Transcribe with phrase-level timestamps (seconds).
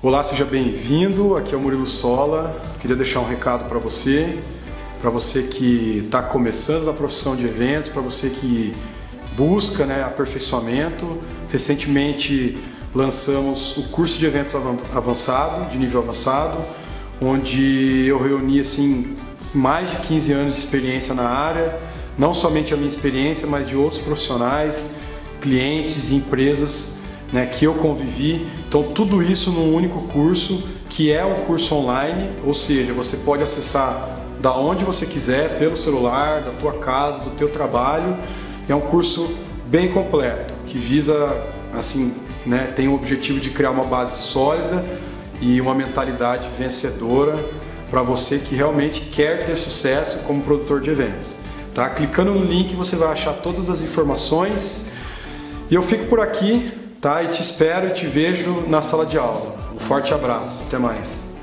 [0.00, 1.34] Olá, seja bem-vindo.
[1.34, 2.62] Aqui é o Murilo Sola.
[2.80, 4.38] Queria deixar um recado para você,
[5.00, 8.72] para você que está começando na profissão de eventos, para você que
[9.36, 11.18] busca né, aperfeiçoamento.
[11.50, 12.56] Recentemente
[12.94, 16.64] lançamos o curso de eventos avançado, de nível avançado,
[17.20, 19.16] onde eu reuni assim
[19.52, 21.76] mais de 15 anos de experiência na área,
[22.16, 24.94] não somente a minha experiência, mas de outros profissionais,
[25.40, 26.98] clientes e empresas
[27.32, 28.46] né, que eu convivi.
[28.68, 33.42] Então, tudo isso num único curso, que é um curso online, ou seja, você pode
[33.42, 38.16] acessar da onde você quiser, pelo celular, da tua casa, do teu trabalho.
[38.68, 39.36] É um curso
[39.66, 42.14] bem completo, que visa, assim,
[42.46, 44.84] né, tem o objetivo de criar uma base sólida
[45.40, 47.36] e uma mentalidade vencedora
[47.90, 51.38] para você que realmente quer ter sucesso como produtor de eventos.
[51.74, 51.88] Tá?
[51.90, 54.90] Clicando no link você vai achar todas as informações.
[55.70, 57.22] E eu fico por aqui tá?
[57.22, 59.56] E te espero e te vejo na sala de aula.
[59.74, 61.37] Um forte abraço, até mais.